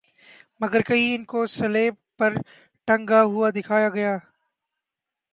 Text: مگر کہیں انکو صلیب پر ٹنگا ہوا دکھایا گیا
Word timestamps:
مگر 0.61 0.81
کہیں 0.87 1.13
انکو 1.15 1.45
صلیب 1.57 1.93
پر 2.17 2.33
ٹنگا 2.87 3.21
ہوا 3.23 3.49
دکھایا 3.55 3.89
گیا 3.95 4.13